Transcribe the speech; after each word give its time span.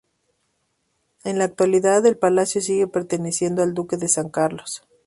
En 1.23 1.37
la 1.37 1.43
actualidad, 1.43 2.03
el 2.07 2.17
palacio 2.17 2.59
sigue 2.59 2.87
perteneciendo 2.87 3.61
al 3.61 3.75
duque 3.75 3.97
de 3.97 4.07
San 4.07 4.29
Carlos. 4.29 4.81